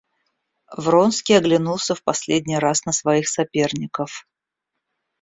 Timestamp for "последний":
2.03-2.57